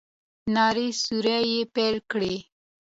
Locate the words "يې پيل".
1.51-1.95